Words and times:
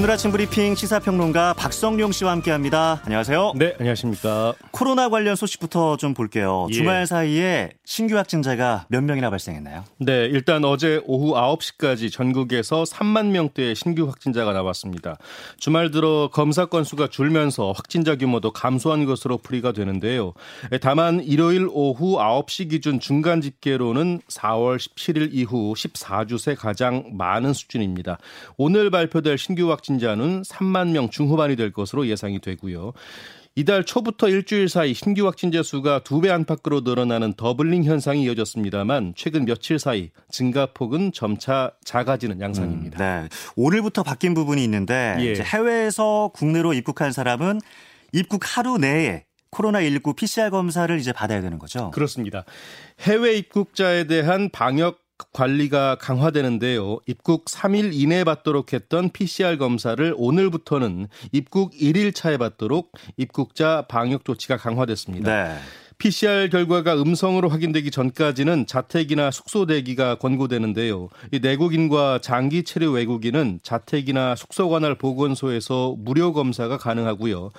오늘 0.00 0.12
아침 0.12 0.30
브리핑 0.30 0.74
시사평론가 0.76 1.52
박성용 1.52 2.12
씨와 2.12 2.32
함께합니다. 2.32 3.02
안녕하세요. 3.04 3.52
네, 3.56 3.74
안녕하십니까. 3.78 4.54
코로나 4.70 5.10
관련 5.10 5.36
소식부터 5.36 5.98
좀 5.98 6.14
볼게요. 6.14 6.68
예. 6.70 6.72
주말 6.72 7.06
사이에 7.06 7.68
신규 7.84 8.16
확진자가 8.16 8.86
몇 8.88 9.04
명이나 9.04 9.28
발생했나요? 9.28 9.84
네, 9.98 10.24
일단 10.24 10.64
어제 10.64 11.02
오후 11.04 11.34
9시까지 11.34 12.10
전국에서 12.10 12.84
3만 12.84 13.26
명대의 13.26 13.74
신규 13.74 14.06
확진자가 14.06 14.54
나왔습니다. 14.54 15.18
주말 15.58 15.90
들어 15.90 16.30
검사 16.32 16.64
건수가 16.64 17.08
줄면서 17.08 17.72
확진자 17.72 18.16
규모도 18.16 18.54
감소한 18.54 19.04
것으로 19.04 19.36
풀이가 19.36 19.72
되는데요. 19.72 20.32
다만 20.80 21.22
일요일 21.22 21.68
오후 21.70 22.16
9시 22.16 22.70
기준 22.70 23.00
중간 23.00 23.42
집계로는 23.42 24.22
4월 24.28 24.78
17일 24.78 25.28
이후 25.32 25.74
14주 25.76 26.38
새 26.38 26.54
가장 26.54 27.04
많은 27.12 27.52
수준입니다. 27.52 28.16
오늘 28.56 28.90
발표될 28.90 29.36
신규 29.36 29.70
확 29.70 29.82
확진자는 29.90 30.42
3만 30.42 30.90
명 30.90 31.10
중후반이 31.10 31.56
될 31.56 31.72
것으로 31.72 32.06
예상이 32.06 32.40
되고요. 32.40 32.92
이달 33.56 33.84
초부터 33.84 34.28
일주일 34.28 34.68
사이 34.68 34.94
신규 34.94 35.26
확진자 35.26 35.62
수가 35.62 36.04
두 36.04 36.20
배 36.20 36.30
안팎으로 36.30 36.82
늘어나는 36.82 37.32
더블링 37.34 37.82
현상이 37.84 38.22
이어졌습니다만 38.24 39.14
최근 39.16 39.44
며칠 39.44 39.78
사이 39.80 40.10
증가폭은 40.30 41.12
점차 41.12 41.72
작아지는 41.84 42.40
양상입니다. 42.40 42.98
음, 42.98 43.22
네. 43.22 43.28
오늘부터 43.56 44.02
바뀐 44.04 44.34
부분이 44.34 44.62
있는데 44.64 45.16
예. 45.18 45.34
해외에서 45.42 46.30
국내로 46.32 46.74
입국한 46.74 47.10
사람은 47.12 47.60
입국 48.12 48.42
하루 48.44 48.78
내에 48.78 49.24
코로나19 49.50 50.14
PCR 50.14 50.50
검사를 50.50 50.96
이제 51.00 51.12
받아야 51.12 51.40
되는 51.40 51.58
거죠? 51.58 51.90
그렇습니다. 51.90 52.44
해외 53.00 53.36
입국자에 53.36 54.04
대한 54.04 54.48
방역 54.50 55.00
관리가 55.32 55.96
강화되는데요. 55.96 56.98
입국 57.06 57.46
3일 57.46 57.92
이내에 57.92 58.24
받도록 58.24 58.72
했던 58.72 59.10
PCR 59.10 59.58
검사를 59.58 60.14
오늘부터는 60.16 61.08
입국 61.32 61.72
1일 61.72 62.14
차에 62.14 62.36
받도록 62.36 62.92
입국자 63.16 63.86
방역 63.88 64.24
조치가 64.24 64.56
강화됐습니다. 64.56 65.30
네. 65.32 65.58
PCR 66.00 66.48
결과가 66.48 66.94
음성으로 66.94 67.50
확인되기 67.50 67.90
전까지는 67.90 68.66
자택이나 68.66 69.30
숙소 69.30 69.66
대기가 69.66 70.14
권고되는데요. 70.14 71.10
이 71.30 71.40
내국인과 71.40 72.20
장기 72.22 72.64
체류 72.64 72.92
외국인은 72.92 73.60
자택이나 73.62 74.34
숙소 74.34 74.70
관할 74.70 74.94
보건소에서 74.94 75.94
무료 75.98 76.32
검사가 76.32 76.78
가능하고요. 76.78 77.50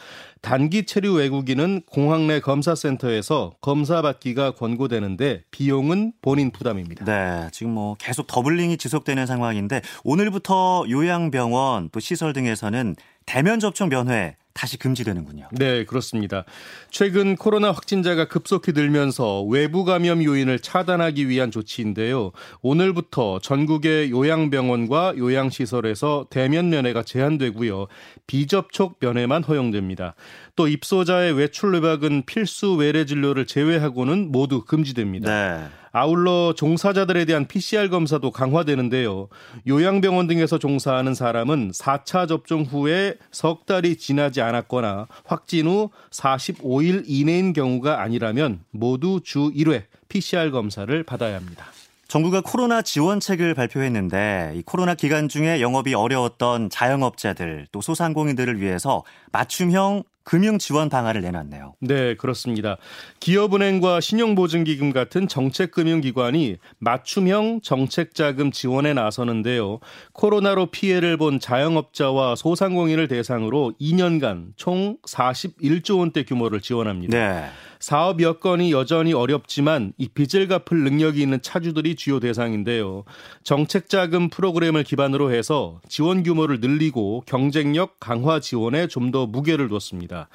단기 0.41 0.87
체류 0.87 1.13
외국인은 1.13 1.83
공항 1.85 2.25
내 2.25 2.39
검사센터에서 2.39 3.53
검사 3.61 4.01
받기가 4.01 4.55
권고되는데 4.55 5.43
비용은 5.51 6.13
본인 6.23 6.49
부담입니다. 6.49 7.05
네, 7.05 7.47
지금 7.51 7.73
뭐 7.73 7.95
계속 7.99 8.25
doubling이 8.25 8.77
지속되는 8.77 9.27
상황인데 9.27 9.81
오늘부터 10.03 10.85
요양병원 10.89 11.89
또 11.91 11.99
시설 11.99 12.33
등에서는 12.33 12.95
대면 13.25 13.59
접촉 13.59 13.89
면회 13.89 14.35
다시 14.53 14.77
금지되는군요. 14.77 15.47
네, 15.53 15.85
그렇습니다. 15.85 16.43
최근 16.89 17.35
코로나 17.35 17.71
확진자가 17.71 18.27
급속히 18.27 18.73
늘면서 18.73 19.43
외부 19.43 19.85
감염 19.85 20.23
요인을 20.23 20.59
차단하기 20.59 21.29
위한 21.29 21.51
조치인데요. 21.51 22.31
오늘부터 22.61 23.39
전국의 23.39 24.11
요양병원과 24.11 25.15
요양시설에서 25.17 26.27
대면 26.29 26.69
면회가 26.69 27.03
제한되고요. 27.03 27.87
비접촉 28.27 28.97
면회만 28.99 29.43
허용됩니다. 29.43 30.15
또 30.55 30.67
입소자의 30.67 31.33
외출 31.33 31.73
외박은 31.73 32.23
필수 32.25 32.73
외래 32.75 33.05
진료를 33.05 33.47
제외하고는 33.47 34.31
모두 34.31 34.65
금지됩니다. 34.65 35.29
네. 35.29 35.80
아울러 35.91 36.53
종사자들에 36.55 37.25
대한 37.25 37.45
PCR 37.45 37.89
검사도 37.89 38.31
강화되는데요. 38.31 39.27
요양병원 39.67 40.27
등에서 40.27 40.57
종사하는 40.57 41.13
사람은 41.13 41.71
4차 41.71 42.27
접종 42.27 42.63
후에 42.63 43.15
석 43.31 43.65
달이 43.65 43.97
지나지 43.97 44.41
않았거나 44.41 45.07
확진 45.25 45.67
후 45.67 45.89
45일 46.11 47.03
이내인 47.07 47.53
경우가 47.53 48.01
아니라면 48.01 48.61
모두 48.71 49.19
주 49.23 49.51
1회 49.51 49.83
PCR 50.07 50.51
검사를 50.51 51.03
받아야 51.03 51.35
합니다. 51.35 51.65
정부가 52.07 52.41
코로나 52.41 52.81
지원책을 52.81 53.53
발표했는데 53.53 54.53
이 54.55 54.63
코로나 54.63 54.95
기간 54.95 55.29
중에 55.29 55.61
영업이 55.61 55.93
어려웠던 55.93 56.69
자영업자들 56.69 57.67
또 57.71 57.79
소상공인들을 57.79 58.59
위해서 58.59 59.03
맞춤형 59.31 60.03
금융 60.23 60.57
지원 60.57 60.89
방안을 60.89 61.21
내놨네요. 61.21 61.75
네, 61.79 62.15
그렇습니다. 62.15 62.77
기업은행과 63.19 64.01
신용보증기금 64.01 64.91
같은 64.91 65.27
정책금융기관이 65.27 66.57
맞춤형 66.79 67.61
정책자금 67.61 68.51
지원에 68.51 68.93
나서는데요. 68.93 69.79
코로나로 70.13 70.67
피해를 70.67 71.17
본 71.17 71.39
자영업자와 71.39 72.35
소상공인을 72.35 73.07
대상으로 73.07 73.73
2년간 73.79 74.53
총 74.55 74.97
41조 75.07 75.99
원대 75.99 76.23
규모를 76.23 76.61
지원합니다. 76.61 77.17
네. 77.17 77.49
사업 77.81 78.21
여건이 78.21 78.71
여전히 78.71 79.11
어렵지만 79.11 79.93
이 79.97 80.07
빚을 80.07 80.47
갚을 80.47 80.83
능력이 80.83 81.21
있는 81.21 81.41
차주들이 81.41 81.95
주요 81.95 82.19
대상인데요. 82.19 83.03
정책 83.43 83.89
자금 83.89 84.29
프로그램을 84.29 84.83
기반으로 84.83 85.33
해서 85.33 85.81
지원 85.89 86.23
규모를 86.23 86.59
늘리고 86.61 87.23
경쟁력 87.25 87.99
강화 87.99 88.39
지원에 88.39 88.87
좀 88.87 89.11
더 89.11 89.25
무게를 89.25 89.67
뒀습니다. 89.67 90.29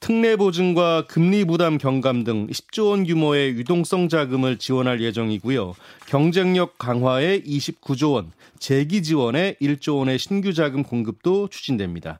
특례 0.00 0.36
보증과 0.36 1.06
금리 1.06 1.44
부담 1.44 1.78
경감 1.78 2.24
등 2.24 2.46
10조 2.48 2.90
원 2.90 3.04
규모의 3.04 3.52
유동성 3.54 4.08
자금을 4.08 4.58
지원할 4.58 5.00
예정이고요. 5.00 5.74
경쟁력 6.06 6.78
강화에 6.78 7.40
29조 7.40 8.12
원, 8.12 8.32
재기 8.58 9.02
지원에 9.02 9.54
1조 9.62 9.98
원의 9.98 10.18
신규 10.18 10.52
자금 10.52 10.82
공급도 10.82 11.48
추진됩니다. 11.48 12.18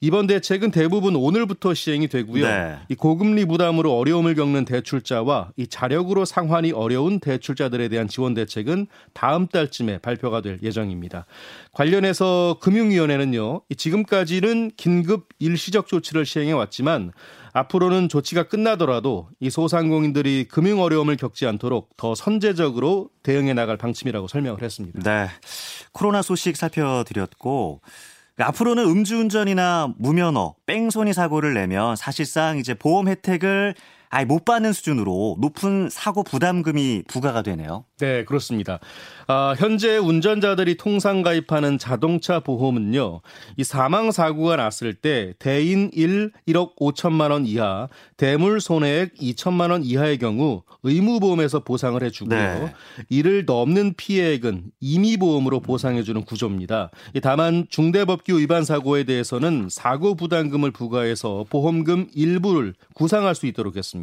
이번 0.00 0.28
대책은 0.28 0.70
대부분 0.70 1.16
오늘부터 1.16 1.74
시행이 1.74 2.08
되고요. 2.08 2.46
네. 2.46 2.78
이 2.88 2.94
고금리 2.94 3.46
부담으로 3.46 3.96
어려움을 3.98 4.36
겪는 4.36 4.64
대출자와 4.64 5.50
이 5.56 5.66
자력으로 5.66 6.24
상환이 6.24 6.70
어려운 6.70 7.18
대출자들에 7.18 7.88
대한 7.88 8.06
지원 8.06 8.34
대책은 8.34 8.86
다음 9.12 9.48
달쯤에 9.48 9.98
발표가 9.98 10.40
될 10.40 10.58
예정입니다. 10.62 11.26
관련해서 11.72 12.58
금융위원회는요. 12.60 13.62
지금까지는 13.76 14.70
긴급 14.76 15.28
일시적 15.40 15.88
조치를 15.88 16.24
시행해 16.24 16.52
왔지만 16.52 17.12
앞으로는 17.52 18.08
조치가 18.08 18.44
끝나더라도 18.44 19.28
이 19.40 19.50
소상공인들이 19.50 20.46
금융 20.48 20.80
어려움을 20.80 21.16
겪지 21.16 21.44
않도록 21.46 21.96
더 21.96 22.14
선제적으로 22.14 23.10
대응해 23.24 23.52
나갈 23.52 23.76
방침이라고 23.76 24.28
설명을 24.28 24.62
했습니다. 24.62 25.00
네. 25.02 25.28
코로나 25.92 26.22
소식 26.22 26.56
살펴드렸고 26.56 27.80
앞으로는 28.44 28.84
음주운전이나 28.84 29.94
무면허, 29.98 30.54
뺑소니 30.66 31.12
사고를 31.12 31.54
내면 31.54 31.96
사실상 31.96 32.58
이제 32.58 32.74
보험 32.74 33.08
혜택을 33.08 33.74
아예 34.10 34.24
못 34.24 34.44
받는 34.44 34.72
수준으로 34.72 35.36
높은 35.40 35.88
사고 35.90 36.22
부담금이 36.22 37.04
부과가 37.08 37.42
되네요. 37.42 37.84
네, 37.98 38.24
그렇습니다. 38.24 38.78
아, 39.26 39.54
현재 39.58 39.96
운전자들이 39.96 40.76
통상 40.76 41.22
가입하는 41.22 41.78
자동차 41.78 42.40
보험은요, 42.40 43.20
이 43.56 43.64
사망 43.64 44.10
사고가 44.12 44.56
났을 44.56 44.94
때 44.94 45.34
대인 45.38 45.90
1 45.92 46.32
1억 46.46 46.76
5천만 46.76 47.30
원 47.30 47.44
이하, 47.44 47.88
대물 48.16 48.60
손해액 48.60 49.14
2천만 49.16 49.70
원 49.70 49.82
이하의 49.82 50.18
경우 50.18 50.62
의무 50.82 51.20
보험에서 51.20 51.64
보상을 51.64 52.00
해주고요. 52.02 52.38
네. 52.38 52.72
이를 53.08 53.44
넘는 53.44 53.94
피해액은 53.96 54.70
임의 54.80 55.16
보험으로 55.18 55.60
보상해주는 55.60 56.22
구조입니다. 56.24 56.90
다만 57.22 57.66
중대법규 57.68 58.38
위반 58.38 58.64
사고에 58.64 59.04
대해서는 59.04 59.68
사고 59.70 60.14
부담금을 60.14 60.70
부과해서 60.70 61.44
보험금 61.50 62.06
일부를 62.14 62.74
구상할 62.94 63.34
수 63.34 63.46
있도록 63.46 63.76
했습니다. 63.76 63.97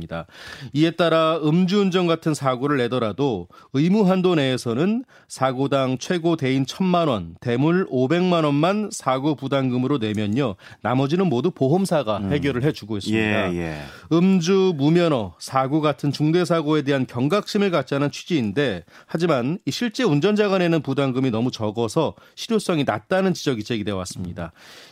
이에 0.73 0.91
따라 0.91 1.39
음주운전 1.43 2.07
같은 2.07 2.33
사고를 2.33 2.77
내더라도 2.77 3.47
의무 3.73 4.09
한도 4.09 4.35
내에서는 4.35 5.05
사고당 5.27 5.97
최고 5.97 6.35
대인 6.35 6.65
1천만 6.65 7.07
원, 7.07 7.35
대물 7.39 7.87
500만 7.87 8.43
원만 8.43 8.89
사고 8.91 9.35
부담금으로 9.35 9.97
내면요. 9.97 10.55
나머지는 10.81 11.27
모두 11.27 11.51
보험사가 11.51 12.17
음. 12.17 12.33
해결을 12.33 12.63
해주고 12.63 12.97
있습니다. 12.97 13.53
예, 13.53 13.57
예. 13.57 13.81
음주, 14.11 14.73
무면허, 14.77 15.35
사고 15.39 15.81
같은 15.81 16.11
중대 16.11 16.45
사고에 16.45 16.81
대한 16.81 17.05
경각심을 17.05 17.71
갖자는 17.71 18.11
취지인데 18.11 18.83
하지만 19.05 19.59
실제 19.69 20.03
운전자가 20.03 20.57
내는 20.57 20.81
부담금이 20.81 21.31
너무 21.31 21.51
적어서 21.51 22.15
실효성이 22.35 22.83
낮다는 22.83 23.33
지적이 23.33 23.63
제기돼 23.63 23.91
왔습니다. 23.91 24.51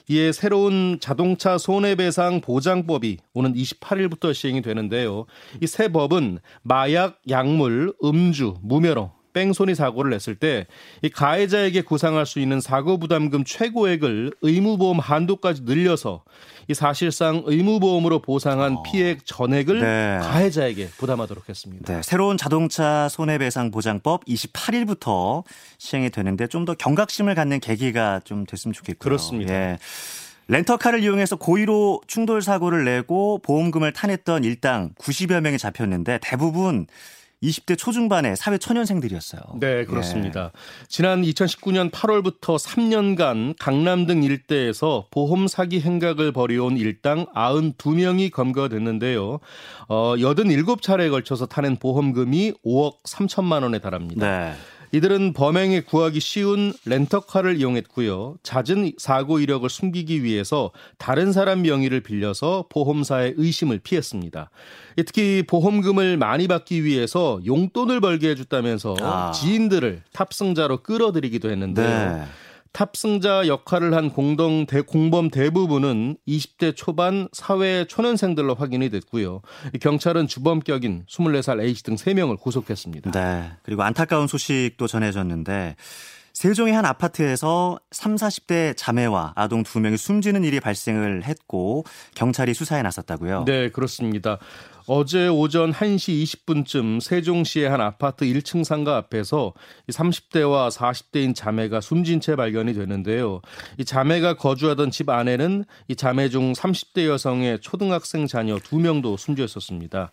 이에 0.09 0.31
새로운 0.31 0.97
자동차 0.99 1.57
손해배상 1.57 2.41
보장법이 2.41 3.17
오는 3.33 3.53
28일부터 3.53 4.33
시행이 4.33 4.61
되는데 4.61 4.92
요. 5.03 5.25
이새 5.61 5.87
법은 5.91 6.39
마약, 6.61 7.19
약물, 7.29 7.93
음주, 8.03 8.55
무면허 8.61 9.11
뺑소니 9.33 9.73
사고를 9.73 10.11
냈을 10.11 10.35
때 10.35 10.67
이 11.01 11.09
가해자에게 11.09 11.81
구상할 11.81 12.25
수 12.27 12.39
있는 12.39 12.61
사고 12.61 12.99
부담금 12.99 13.43
최고액을 13.45 14.33
의무보험 14.41 14.99
한도까지 14.99 15.63
늘려서 15.63 16.23
이 16.69 16.73
사실상 16.75 17.41
의무보험으로 17.45 18.21
보상한 18.21 18.73
어. 18.77 18.83
피해액 18.83 19.25
전액을 19.25 19.81
네. 19.81 20.19
가해자에게 20.21 20.89
부담하도록 20.97 21.49
했습니다. 21.49 21.93
네, 21.93 22.01
새로운 22.03 22.37
자동차 22.37 23.09
손해배상 23.09 23.71
보장법 23.71 24.23
28일부터 24.25 25.43
시행이 25.77 26.09
되는데 26.11 26.47
좀 26.47 26.63
더 26.63 26.73
경각심을 26.75 27.35
갖는 27.35 27.59
계기가 27.59 28.21
좀 28.23 28.45
됐으면 28.45 28.71
좋겠고요. 28.73 28.97
그렇습니다. 28.99 29.53
예. 29.53 29.77
렌터카를 30.47 31.03
이용해서 31.03 31.37
고의로 31.37 32.01
충돌 32.07 32.41
사고를 32.41 32.85
내고 32.85 33.39
보험금을 33.39 33.93
탄했던 33.93 34.43
일당 34.43 34.93
90여 34.95 35.41
명이 35.41 35.57
잡혔는데 35.57 36.19
대부분 36.21 36.87
20대 37.43 37.77
초중반의 37.77 38.37
사회 38.37 38.57
초년생들이었어요. 38.57 39.41
네, 39.59 39.83
그렇습니다. 39.85 40.51
예. 40.53 40.85
지난 40.87 41.21
2019년 41.23 41.91
8월부터 41.91 42.57
3년간 42.57 43.55
강남 43.59 44.05
등 44.05 44.23
일대에서 44.23 45.07
보험 45.11 45.47
사기 45.47 45.81
행각을 45.81 46.31
벌여온 46.31 46.77
일당 46.77 47.25
92명이 47.33 48.31
검거됐는데요. 48.31 49.39
어, 49.89 50.15
87차례에 50.15 51.11
걸쳐서 51.11 51.47
타낸 51.47 51.75
보험금이 51.75 52.53
5억 52.65 53.03
3천만 53.03 53.63
원에 53.63 53.79
달합니다. 53.79 54.25
네. 54.25 54.53
이들은 54.93 55.33
범행에 55.33 55.81
구하기 55.81 56.19
쉬운 56.19 56.71
렌터카를 56.85 57.57
이용했고요. 57.57 58.35
잦은 58.43 58.93
사고 58.99 59.39
이력을 59.39 59.67
숨기기 59.67 60.23
위해서 60.23 60.71
다른 60.99 61.33
사람 61.33 61.63
명의를 61.63 62.01
빌려서 62.01 62.65
보험사의 62.69 63.33
의심을 63.37 63.79
피했습니다. 63.79 64.51
특히 64.97 65.43
보험금을 65.47 66.17
많이 66.17 66.47
받기 66.47 66.83
위해서 66.83 67.39
용돈을 67.43 68.01
벌게 68.01 68.29
해줬다면서 68.29 68.95
아. 69.01 69.31
지인들을 69.31 70.03
탑승자로 70.13 70.83
끌어들이기도 70.83 71.49
했는데요. 71.49 72.15
네. 72.15 72.23
탑승자 72.73 73.47
역할을 73.47 73.93
한 73.93 74.09
공동 74.09 74.65
대, 74.65 74.81
공범 74.81 75.29
대부분은 75.29 76.17
20대 76.27 76.75
초반 76.75 77.29
사회 77.31 77.85
초년생들로 77.85 78.55
확인이 78.55 78.89
됐고요. 78.89 79.41
경찰은 79.79 80.27
주범격인 80.27 81.05
24살 81.07 81.61
A씨 81.61 81.83
등 81.83 81.95
3명을 81.95 82.39
구속했습니다. 82.39 83.11
네. 83.11 83.51
그리고 83.61 83.83
안타까운 83.83 84.27
소식도 84.27 84.87
전해졌는데 84.87 85.75
세종의 86.33 86.73
한 86.73 86.83
아파트에서 86.83 87.79
3, 87.91 88.15
40대 88.15 88.73
자매와 88.75 89.33
아동 89.35 89.63
2명이 89.63 89.97
숨지는 89.97 90.43
일이 90.43 90.59
발생을 90.59 91.23
했고 91.23 91.85
경찰이 92.15 92.55
수사에 92.55 92.81
나섰다고요? 92.81 93.45
네, 93.45 93.69
그렇습니다. 93.69 94.39
어제 94.87 95.27
오전 95.27 95.71
1시 95.71 96.23
20분쯤 96.23 96.99
세종시의 96.99 97.69
한 97.69 97.79
아파트 97.79 98.25
1층 98.25 98.63
상가 98.63 98.97
앞에서 98.97 99.53
30대와 99.89 100.71
40대인 100.71 101.35
자매가 101.35 101.79
숨진 101.81 102.19
채 102.19 102.35
발견이 102.35 102.73
되는데요. 102.73 103.41
이 103.77 103.85
자매가 103.85 104.35
거주하던 104.37 104.91
집 104.91 105.09
안에는 105.09 105.65
이 105.87 105.95
자매 105.95 106.29
중 106.29 106.51
30대 106.53 107.07
여성의 107.07 107.61
초등학생 107.61 108.27
자녀 108.27 108.57
2명도 108.57 109.17
숨져 109.17 109.45
있었습니다. 109.45 110.11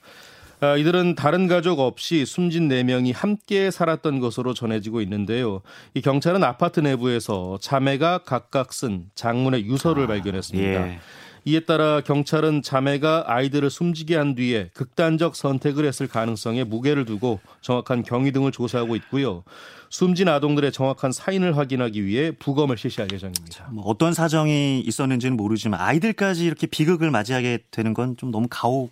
아, 0.60 0.76
이들은 0.76 1.14
다른 1.14 1.46
가족 1.46 1.80
없이 1.80 2.26
숨진 2.26 2.68
4명이 2.68 3.14
함께 3.14 3.70
살았던 3.70 4.20
것으로 4.20 4.52
전해지고 4.52 5.00
있는데요. 5.00 5.62
이 5.94 6.02
경찰은 6.02 6.44
아파트 6.44 6.80
내부에서 6.80 7.58
자매가 7.60 8.18
각각 8.24 8.72
쓴 8.72 9.06
장문의 9.14 9.64
유서를 9.64 10.04
아, 10.04 10.06
발견했습니다. 10.08 10.88
예. 10.88 11.00
이에 11.44 11.60
따라 11.60 12.00
경찰은 12.00 12.62
자매가 12.62 13.24
아이들을 13.26 13.70
숨지게 13.70 14.16
한 14.16 14.34
뒤에 14.34 14.70
극단적 14.74 15.34
선택을 15.36 15.84
했을 15.86 16.06
가능성에 16.06 16.64
무게를 16.64 17.04
두고 17.04 17.40
정확한 17.62 18.02
경위 18.02 18.32
등을 18.32 18.52
조사하고 18.52 18.96
있고요. 18.96 19.42
숨진 19.88 20.28
아동들의 20.28 20.70
정확한 20.70 21.10
사인을 21.10 21.56
확인하기 21.56 22.04
위해 22.04 22.30
부검을 22.30 22.78
실시할 22.78 23.08
예정입니다. 23.12 23.68
뭐 23.72 23.84
어떤 23.86 24.14
사정이 24.14 24.80
있었는지는 24.80 25.36
모르지만 25.36 25.80
아이들까지 25.80 26.44
이렇게 26.44 26.66
비극을 26.68 27.10
맞이하게 27.10 27.64
되는 27.70 27.92
건 27.94 28.14
좀 28.16 28.30
너무 28.30 28.46
가혹한 28.50 28.90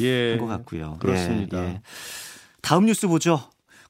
예, 0.00 0.36
것 0.38 0.46
같고요. 0.46 0.96
그렇습니다. 1.00 1.58
예, 1.62 1.68
예. 1.68 1.80
다음 2.62 2.86
뉴스 2.86 3.06
보죠. 3.08 3.40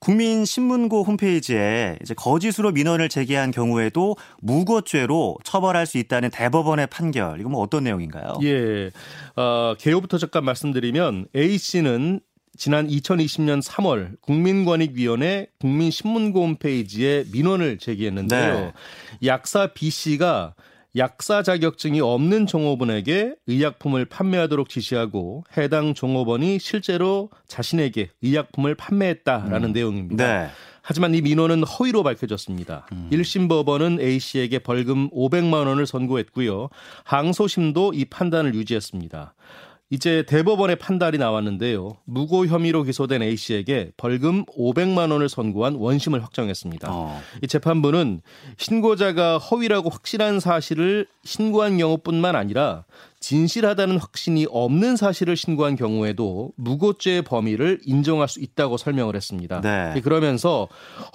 국민신문고 0.00 1.04
홈페이지에 1.04 1.98
이제 2.02 2.14
거짓으로 2.14 2.72
민원을 2.72 3.08
제기한 3.08 3.50
경우에도 3.50 4.16
무고죄로 4.40 5.38
처벌할 5.44 5.86
수 5.86 5.98
있다는 5.98 6.30
대법원의 6.30 6.88
판결. 6.88 7.38
이거 7.38 7.48
뭐 7.48 7.60
어떤 7.60 7.84
내용인가요? 7.84 8.38
예. 8.42 8.90
어, 9.36 9.74
개요부터 9.78 10.18
잠깐 10.18 10.44
말씀드리면 10.44 11.26
A 11.36 11.58
씨는 11.58 12.20
지난 12.56 12.88
2020년 12.88 13.62
3월 13.62 14.20
국민권익위원회 14.22 15.46
국민신문고 15.60 16.42
홈페이지에 16.42 17.24
민원을 17.32 17.78
제기했는데요. 17.78 18.54
네. 18.54 18.72
약사 19.24 19.68
B 19.68 19.90
씨가 19.90 20.54
약사 20.96 21.42
자격증이 21.42 22.00
없는 22.00 22.46
종업원에게 22.46 23.34
의약품을 23.46 24.06
판매하도록 24.06 24.68
지시하고 24.68 25.44
해당 25.56 25.94
종업원이 25.94 26.58
실제로 26.58 27.30
자신에게 27.46 28.10
의약품을 28.22 28.74
판매했다라는 28.74 29.70
음. 29.70 29.72
내용입니다. 29.72 30.26
네. 30.26 30.50
하지만 30.82 31.14
이 31.14 31.20
민원은 31.20 31.62
허위로 31.62 32.02
밝혀졌습니다. 32.02 32.86
음. 32.92 33.08
1심 33.12 33.48
법원은 33.48 34.00
A 34.00 34.18
씨에게 34.18 34.58
벌금 34.58 35.08
500만 35.10 35.66
원을 35.66 35.86
선고했고요. 35.86 36.68
항소심도 37.04 37.92
이 37.94 38.06
판단을 38.06 38.54
유지했습니다. 38.54 39.34
이제 39.92 40.22
대법원의 40.28 40.76
판단이 40.76 41.18
나왔는데요. 41.18 41.96
무고 42.04 42.46
혐의로 42.46 42.84
기소된 42.84 43.22
A 43.22 43.36
씨에게 43.36 43.90
벌금 43.96 44.44
500만 44.46 45.10
원을 45.10 45.28
선고한 45.28 45.74
원심을 45.74 46.22
확정했습니다. 46.22 46.88
어. 46.92 47.20
이 47.42 47.48
재판부는 47.48 48.22
신고자가 48.56 49.38
허위라고 49.38 49.90
확실한 49.90 50.38
사실을 50.38 51.08
신고한 51.24 51.78
경우뿐만 51.78 52.36
아니라 52.36 52.84
진실하다는 53.20 53.98
확신이 53.98 54.46
없는 54.50 54.96
사실을 54.96 55.36
신고한 55.36 55.76
경우에도 55.76 56.52
무고죄의 56.56 57.22
범위를 57.22 57.78
인정할 57.84 58.28
수 58.28 58.40
있다고 58.40 58.76
설명을 58.78 59.14
했습니다. 59.14 59.60
네. 59.60 60.00
그러면서 60.02 60.68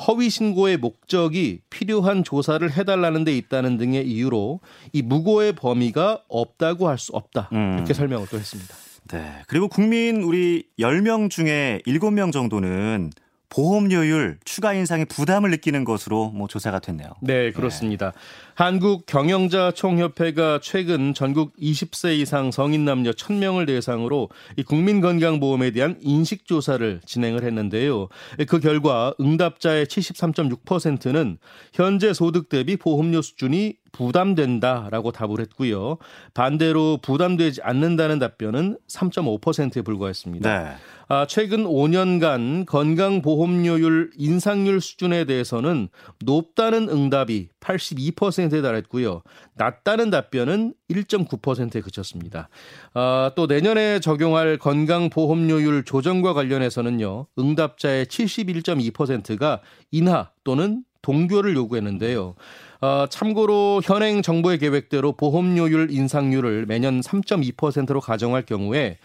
허위 0.07 0.29
신고의 0.29 0.77
목적이 0.77 1.61
필요한 1.69 2.23
조사를 2.23 2.71
해달라는 2.71 3.23
데 3.23 3.35
있다는 3.35 3.77
등의 3.77 4.07
이유로 4.07 4.59
이 4.93 5.01
무고의 5.01 5.53
범위가 5.53 6.21
없다고 6.27 6.87
할 6.87 6.95
수 6.97 7.11
없다 7.11 7.49
음. 7.51 7.73
이렇게 7.75 7.93
설명을 7.93 8.27
또 8.31 8.37
했습니다. 8.37 8.73
네. 9.09 9.41
그리고 9.47 9.67
국민 9.67 10.23
우리 10.23 10.63
10명 10.79 11.29
중에 11.29 11.81
7명 11.85 12.31
정도는 12.31 13.11
보험료율 13.49 14.37
추가 14.45 14.73
인상에 14.73 15.05
부담을 15.05 15.51
느끼는 15.51 15.83
것으로 15.83 16.29
뭐 16.29 16.47
조사가 16.47 16.79
됐네요. 16.79 17.09
네, 17.21 17.51
그렇습니다. 17.51 18.11
네. 18.11 18.17
한국 18.55 19.05
경영자 19.05 19.71
총협회가 19.71 20.59
최근 20.61 21.13
전국 21.13 21.55
20세 21.57 22.17
이상 22.17 22.51
성인 22.51 22.85
남녀 22.85 23.11
1000명을 23.11 23.67
대상으로 23.67 24.29
이 24.55 24.63
국민 24.63 25.01
건강 25.01 25.39
보험에 25.39 25.71
대한 25.71 25.97
인식 26.01 26.45
조사를 26.45 27.01
진행을 27.05 27.43
했는데요. 27.43 28.07
그 28.47 28.59
결과 28.59 29.13
응답자의 29.19 29.85
73.6%는 29.85 31.37
현재 31.73 32.13
소득 32.13 32.49
대비 32.49 32.77
보험료 32.77 33.21
수준이 33.21 33.75
부담된다라고 33.95 35.13
답을 35.13 35.39
했고요. 35.39 35.97
반대로 36.33 36.99
부담되지 37.01 37.61
않는다는 37.63 38.19
답변은 38.19 38.77
3.5%에 38.89 39.81
불과했습니다. 39.81 40.63
네. 40.63 40.71
아, 41.07 41.25
최근 41.27 41.63
5년간 41.63 42.65
건강보험료율 42.65 44.11
인상률 44.17 44.81
수준에 44.81 45.23
대해서는 45.23 45.87
높다는 46.25 46.89
응답이 46.89 47.47
82%에 47.61 48.61
달했고요. 48.61 49.21
낮다는 49.53 50.09
답변은 50.09 50.73
1.9%에 50.89 51.79
그쳤습니다. 51.79 52.49
아, 52.93 53.31
또 53.35 53.45
내년에 53.45 53.99
적용할 54.01 54.57
건강보험료율 54.57 55.85
조정과 55.85 56.33
관련해서는요. 56.33 57.27
응답자의 57.39 58.07
71.2%가 58.07 59.61
인하 59.91 60.31
또는 60.43 60.83
동결을 61.01 61.55
요구했는데요. 61.55 62.33
어, 62.85 63.07
참고로 63.07 63.81
현행 63.83 64.21
정부의 64.21 64.59
계획대로 64.59 65.11
보험료율 65.13 65.89
인상률을 65.89 66.67
매년 66.67 67.01
3.2%로 67.01 67.99
가정할 67.99 68.43
경우에 68.43 68.99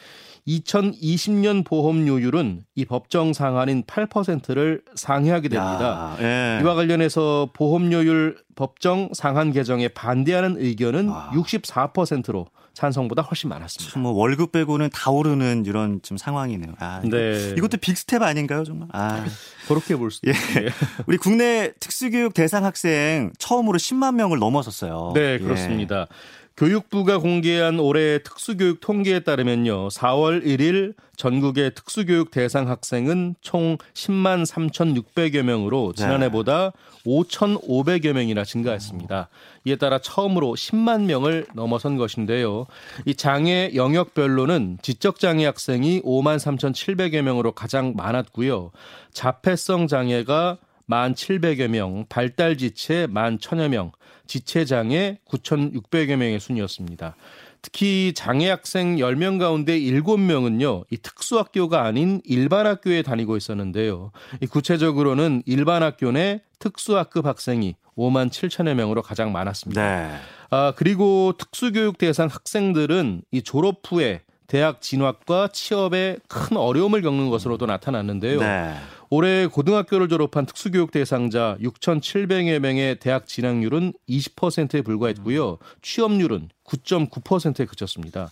2020년 0.47 1.65
보험료율은 1.65 2.65
이 2.75 2.85
법정 2.85 3.33
상한인 3.33 3.83
8%를 3.85 4.83
상회하게 4.95 5.49
됩니다. 5.49 6.17
야, 6.21 6.59
예. 6.59 6.61
이와 6.63 6.75
관련해서 6.75 7.51
보험료율 7.55 8.37
법정 8.55 9.11
상한 9.15 9.53
개정에 9.53 9.89
반대하는 9.89 10.57
의견은 10.59 11.09
아. 11.11 11.31
64%로 11.33 12.47
찬성보다 12.75 13.23
훨씬 13.23 13.49
많았습니다. 13.50 13.99
뭐 13.99 14.12
월급 14.12 14.53
빼고는 14.53 14.91
다 14.93 15.11
오르는 15.11 15.65
이런 15.67 16.00
지금 16.03 16.17
상황이네요. 16.17 16.75
아, 16.79 17.00
네. 17.05 17.55
이것도 17.57 17.79
big 17.79 17.97
step 17.97 18.23
아닌가요, 18.23 18.65
정말? 18.65 18.89
아. 18.93 19.25
그렇게 19.69 19.97
볼 19.97 20.11
수도. 20.11 20.31
예. 20.31 20.35
우리 21.07 21.17
국내 21.17 21.73
특수교육 21.79 22.35
대상 22.35 22.65
학생 22.65 23.33
처음으로 23.39 23.79
10만 23.79 24.15
명을 24.15 24.39
넘어섰어요. 24.39 25.12
네, 25.15 25.39
그렇습니다. 25.39 26.07
예. 26.11 26.40
교육부가 26.61 27.17
공개한 27.17 27.81
올해 27.81 28.23
특수교육 28.23 28.81
통계에 28.81 29.21
따르면요. 29.21 29.88
4월 29.88 30.45
1일 30.45 30.93
전국의 31.17 31.75
특수교육 31.75 32.31
대상 32.31 32.69
학생은 32.69 33.37
총 33.40 33.79
10만 33.95 34.45
3,600여 34.45 35.40
명으로 35.40 35.95
지난해보다 35.95 36.73
5,500여 37.07 38.12
명이나 38.12 38.45
증가했습니다. 38.45 39.31
이에 39.64 39.76
따라 39.76 40.00
처음으로 40.00 40.52
10만 40.52 41.05
명을 41.05 41.47
넘어선 41.55 41.97
것인데요. 41.97 42.67
이 43.07 43.14
장애 43.14 43.71
영역별로는 43.75 44.81
지적장애 44.83 45.47
학생이 45.47 46.02
5만 46.02 46.37
3,700여 46.37 47.23
명으로 47.23 47.52
가장 47.52 47.95
많았고요. 47.97 48.71
자폐성 49.14 49.87
장애가 49.87 50.59
1 50.61 50.70
만 50.91 51.15
700여 51.15 51.69
명, 51.69 52.05
발달 52.09 52.59
지체 52.59 53.07
1만 53.07 53.39
1000여 53.39 53.69
명, 53.69 53.93
지체 54.27 54.65
장애 54.65 55.21
9,600여 55.31 56.17
명의 56.17 56.41
순이었습니다. 56.41 57.15
특히 57.63 58.13
장애 58.13 58.51
학생 58.51 58.97
10명 58.97 59.39
가운데 59.39 59.79
7명은요, 59.79 60.87
이 60.91 60.97
특수학교가 60.97 61.85
아닌 61.85 62.21
일반 62.25 62.67
학교에 62.67 63.03
다니고 63.03 63.37
있었는데요. 63.37 64.11
이 64.41 64.47
구체적으로는 64.49 65.45
일반 65.47 65.85
학교 65.85 66.11
내 66.11 66.41
특수학급 66.59 67.25
학생이 67.25 67.77
5만 67.97 68.31
7천여 68.31 68.75
명으로 68.75 69.03
가장 69.03 69.31
많았습니다. 69.31 69.81
네. 69.81 70.17
아, 70.51 70.73
그리고 70.75 71.35
특수교육 71.39 71.99
대상 71.99 72.27
학생들은 72.27 73.23
이 73.31 73.43
졸업 73.43 73.83
후에 73.87 74.23
대학 74.49 74.81
진학과 74.81 75.47
취업에 75.53 76.17
큰 76.27 76.57
어려움을 76.57 77.03
겪는 77.03 77.31
것으로도 77.31 77.67
나타났는데요. 77.67 78.41
네. 78.41 78.75
올해 79.11 79.49
고등학교를 79.49 80.09
졸업한 80.09 80.47
특수교육 80.47 80.93
대상자 80.93 81.57
6,700여 81.61 82.61
명의 82.61 82.97
대학 83.00 83.26
진학률은 83.26 83.93
20%에 84.09 84.83
불과했고요. 84.83 85.59
취업률은 85.83 86.49
9.9%에 86.64 87.67
그쳤습니다. 87.67 88.31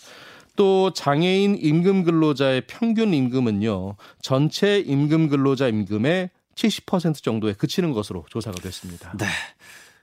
또 0.54 0.92
장애인 0.92 1.58
임금 1.61 2.04
근로자의 2.04 2.62
평균 2.68 3.12
임금은요. 3.12 3.97
전체 4.23 4.78
임금 4.78 5.28
근로자 5.28 5.66
임금의 5.68 6.30
70% 6.54 7.23
정도에 7.23 7.54
그치는 7.54 7.92
것으로 7.92 8.25
조사가 8.30 8.61
됐습니다. 8.61 9.12
네. 9.18 9.26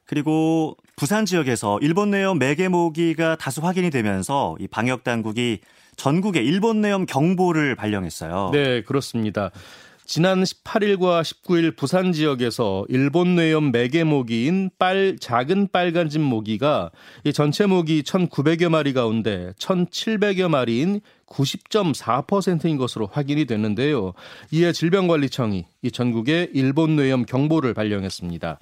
그리고 0.06 0.78
부산 0.96 1.26
지역에서 1.26 1.80
일본 1.82 2.12
내염 2.12 2.38
매개 2.38 2.68
모기가 2.68 3.38
다수 3.38 3.62
확인이 3.62 3.90
되면서 3.90 4.56
이 4.60 4.68
방역 4.68 5.04
당국이 5.04 5.60
전국에 5.96 6.42
일본 6.42 6.82
내염 6.82 7.06
경보를 7.06 7.76
발령했어요. 7.76 8.52
네, 8.54 8.82
그렇습니다. 8.84 9.52
지난 10.08 10.44
18일과 10.44 11.24
19일 11.24 11.76
부산 11.76 12.14
지역에서 12.14 12.86
일본 12.90 13.34
뇌염 13.34 13.72
매개 13.72 14.04
모기인 14.04 14.70
빨 14.78 15.18
작은 15.20 15.70
빨간집 15.72 16.22
모기가 16.22 16.92
이 17.24 17.34
전체 17.34 17.66
모기 17.66 18.04
1,900여 18.04 18.70
마리 18.70 18.94
가운데 18.94 19.52
1,700여 19.58 20.48
마리인 20.48 21.02
90.4%인 21.26 22.78
것으로 22.78 23.10
확인이 23.12 23.46
됐는데요. 23.46 24.14
이에 24.52 24.72
질병관리청이 24.72 25.66
이 25.82 25.92
전국에 25.92 26.52
일본 26.54 26.96
뇌염 26.96 27.26
경보를 27.26 27.74
발령했습니다. 27.74 28.60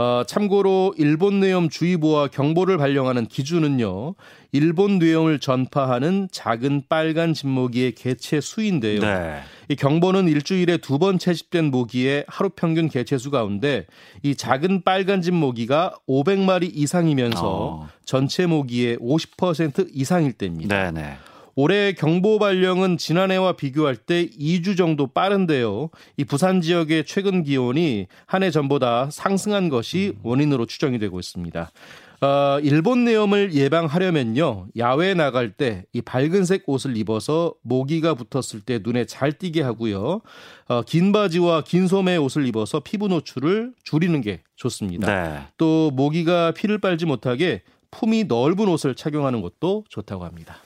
어, 0.00 0.24
참고로 0.26 0.94
일본 0.96 1.40
뇌염 1.40 1.68
주의보와 1.68 2.28
경보를 2.28 2.78
발령하는 2.78 3.26
기준은요. 3.26 4.14
일본 4.52 4.98
뇌염을 4.98 5.40
전파하는 5.40 6.28
작은 6.32 6.84
빨간 6.88 7.34
진모기의 7.34 7.94
개체 7.96 8.40
수인데요. 8.40 9.00
네. 9.02 9.40
이 9.68 9.76
경보는 9.76 10.26
일주일에 10.26 10.78
두 10.78 10.98
번 11.00 11.18
채집된 11.18 11.70
모기의 11.70 12.24
하루 12.28 12.48
평균 12.48 12.88
개체 12.88 13.18
수 13.18 13.30
가운데 13.30 13.86
이 14.22 14.34
작은 14.34 14.84
빨간 14.84 15.20
진모기가 15.20 15.96
500마리 16.08 16.70
이상이면서 16.74 17.40
어. 17.44 17.88
전체 18.06 18.46
모기의 18.46 18.96
50% 18.96 19.90
이상일 19.92 20.32
때입니다. 20.32 20.90
네 20.92 21.00
네. 21.02 21.16
올해 21.62 21.92
경보 21.92 22.38
발령은 22.38 22.96
지난해와 22.96 23.52
비교할 23.52 23.94
때 23.94 24.26
2주 24.30 24.78
정도 24.78 25.06
빠른데요. 25.08 25.90
이 26.16 26.24
부산 26.24 26.62
지역의 26.62 27.04
최근 27.04 27.42
기온이 27.44 28.06
한 28.24 28.42
해 28.42 28.50
전보다 28.50 29.10
상승한 29.10 29.68
것이 29.68 30.14
원인으로 30.22 30.64
추정이 30.64 30.98
되고 30.98 31.20
있습니다. 31.20 31.70
어, 32.22 32.58
일본 32.62 33.04
내염을 33.04 33.52
예방하려면요 33.52 34.68
야외에 34.78 35.12
나갈 35.12 35.50
때 35.50 35.84
이 35.92 36.00
밝은색 36.00 36.62
옷을 36.66 36.96
입어서 36.96 37.52
모기가 37.62 38.14
붙었을 38.14 38.60
때 38.64 38.78
눈에 38.82 39.04
잘 39.04 39.32
띄게 39.32 39.60
하고요 39.60 40.20
어, 40.68 40.82
긴 40.82 41.12
바지와 41.12 41.64
긴 41.64 41.86
소매 41.88 42.16
옷을 42.16 42.46
입어서 42.46 42.80
피부 42.80 43.08
노출을 43.08 43.72
줄이는 43.84 44.22
게 44.22 44.40
좋습니다. 44.56 45.06
네. 45.12 45.40
또 45.58 45.90
모기가 45.90 46.52
피를 46.52 46.78
빨지 46.78 47.04
못하게 47.04 47.60
품이 47.90 48.24
넓은 48.24 48.66
옷을 48.68 48.94
착용하는 48.94 49.42
것도 49.42 49.84
좋다고 49.90 50.24
합니다. 50.24 50.56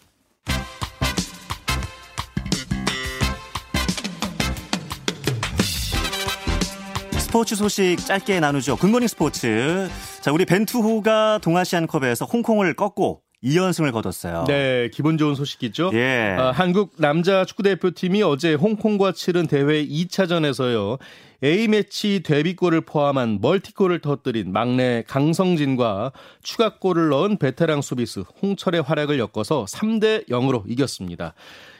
스포츠 7.34 7.56
소식 7.56 7.96
짧게 7.96 8.38
나누죠. 8.38 8.76
굿모닝 8.76 9.08
스포츠. 9.08 9.88
자, 10.20 10.30
우리 10.30 10.44
벤투호가 10.44 11.40
동아시안컵에서 11.42 12.26
홍콩을 12.26 12.74
꺾고 12.74 13.22
2연승을 13.42 13.90
거뒀어요. 13.90 14.44
네, 14.46 14.88
기분 14.92 15.18
좋은 15.18 15.34
소식이죠. 15.34 15.90
예. 15.94 16.36
아, 16.38 16.52
한국 16.52 16.92
남자 16.96 17.44
축구 17.44 17.64
대표팀이 17.64 18.22
어제 18.22 18.54
홍콩과 18.54 19.10
치른 19.10 19.48
대회 19.48 19.84
2차전에서요. 19.84 21.00
A매치 21.42 22.22
데뷔골을 22.22 22.82
포함한 22.82 23.40
멀티골을 23.40 23.98
터뜨린 23.98 24.52
막내 24.52 25.02
강성진과 25.08 26.12
추가골을 26.44 27.08
넣은 27.08 27.38
베테랑 27.38 27.82
수비수 27.82 28.24
홍철의 28.42 28.82
활약을 28.82 29.18
엮어서 29.18 29.64
3대 29.64 30.28
0으로 30.28 30.62
이겼습니다. 30.68 31.34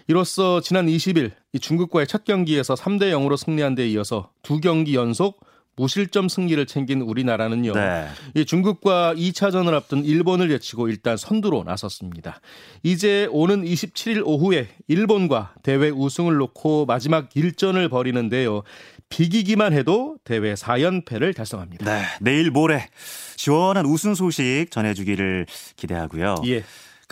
이로써 0.07 0.61
지난 0.61 0.87
20일 0.87 1.33
중국과의 1.61 2.07
첫 2.07 2.25
경기에서 2.25 2.75
3대 2.75 3.11
0으로 3.13 3.37
승리한 3.37 3.75
데 3.75 3.89
이어서 3.89 4.31
두 4.43 4.61
경기 4.61 4.95
연속 4.95 5.41
무실점 5.77 6.29
승리를 6.29 6.65
챙긴 6.67 7.01
우리나라는요. 7.01 7.73
네. 7.73 8.07
이 8.35 8.45
중국과 8.45 9.15
2차전을 9.17 9.73
앞둔 9.75 10.05
일본을 10.05 10.49
제치고 10.49 10.89
일단 10.89 11.17
선두로 11.17 11.65
나섰습니다. 11.65 12.41
이제 12.83 13.27
오는 13.31 13.65
27일 13.65 14.23
오후에 14.25 14.69
일본과 14.87 15.55
대회 15.63 15.91
우승을 15.91 16.37
놓고 16.37 16.87
마지막 16.87 17.29
일전을 17.35 17.89
벌이는데요. 17.89 18.63
비기기만 19.09 19.73
해도 19.73 20.17
대회 20.25 20.55
4연패를 20.55 21.35
달성합니다. 21.35 21.85
네, 21.85 22.05
내일 22.21 22.51
모레 22.51 22.89
시원한 23.37 23.85
우승 23.87 24.15
소식 24.15 24.67
전해주기를 24.71 25.47
기대하고요. 25.77 26.37
예. 26.47 26.65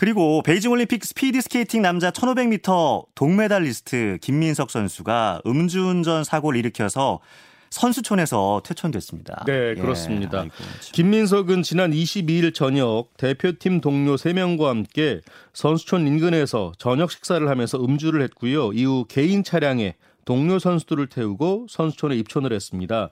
그리고 0.03 0.41
베이징 0.41 0.69
올림픽 0.69 1.05
스피드 1.05 1.39
스케이팅 1.39 1.81
남자 1.81 2.11
1500m 2.11 3.05
동메달리스트 3.15 4.17
김민석 4.21 4.69
선수가 4.69 5.43
음주운전 5.47 6.25
사고를 6.25 6.59
일으켜서 6.59 7.21
선수촌에서 7.69 8.63
퇴촌됐습니다. 8.65 9.45
네, 9.47 9.69
예, 9.69 9.75
그렇습니다. 9.75 10.39
예, 10.39 10.41
아이고, 10.41 10.55
김민석은 10.91 11.63
지난 11.63 11.91
22일 11.91 12.53
저녁 12.53 13.15
대표팀 13.15 13.79
동료 13.79 14.15
3명과 14.15 14.65
함께 14.65 15.21
선수촌 15.53 16.05
인근에서 16.05 16.73
저녁 16.77 17.09
식사를 17.09 17.47
하면서 17.47 17.81
음주를 17.81 18.21
했고요. 18.23 18.73
이후 18.73 19.05
개인 19.07 19.41
차량에 19.41 19.95
동료 20.25 20.59
선수들을 20.59 21.07
태우고 21.07 21.67
선수촌에 21.69 22.17
입촌을 22.17 22.51
했습니다. 22.51 23.09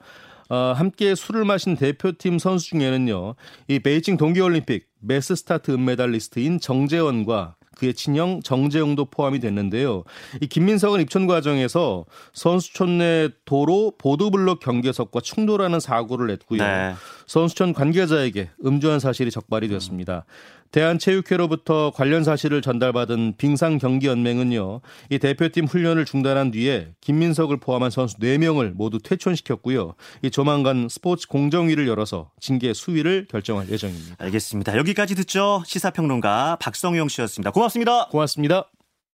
어, 0.51 0.73
함께 0.75 1.15
술을 1.15 1.45
마신 1.45 1.77
대표팀 1.77 2.37
선수 2.37 2.71
중에는요, 2.71 3.35
이 3.69 3.79
베이징 3.79 4.17
동계올림픽 4.17 4.85
mass 4.99 5.33
start 5.33 5.71
은메달리스트인 5.71 6.59
정재원과 6.59 7.55
그의 7.77 7.93
친형 7.93 8.41
정재용도 8.43 9.05
포함이 9.05 9.39
됐는데요. 9.39 10.03
이 10.41 10.47
김민석은 10.47 10.99
입촌 10.99 11.25
과정에서 11.25 12.03
선수촌 12.33 12.97
내 12.97 13.29
도로 13.45 13.93
보도블록 13.97 14.59
경계석과 14.59 15.21
충돌하는 15.21 15.79
사고를 15.79 16.27
냈고요. 16.27 16.61
네. 16.61 16.95
선수촌 17.31 17.71
관계자에게 17.71 18.49
음주한 18.65 18.99
사실이 18.99 19.31
적발이 19.31 19.69
됐습니다. 19.69 20.25
대한체육회로부터 20.71 21.93
관련 21.95 22.25
사실을 22.25 22.61
전달받은 22.61 23.35
빙상경기연맹은요, 23.37 24.81
이 25.11 25.17
대표팀 25.17 25.65
훈련을 25.65 26.03
중단한 26.03 26.51
뒤에 26.51 26.89
김민석을 26.99 27.57
포함한 27.57 27.89
선수 27.89 28.17
4명을 28.17 28.73
모두 28.73 28.99
퇴촌시켰고요. 28.99 29.95
이 30.23 30.29
조만간 30.29 30.89
스포츠 30.89 31.29
공정위를 31.29 31.87
열어서 31.87 32.31
징계 32.41 32.73
수위를 32.73 33.27
결정할 33.29 33.69
예정입니다. 33.69 34.17
알겠습니다. 34.17 34.75
여기까지 34.75 35.15
듣죠. 35.15 35.63
시사평론가 35.65 36.57
박성용 36.59 37.07
씨였습니다. 37.07 37.51
고맙습니다. 37.51 38.07
고맙습니다. 38.07 38.67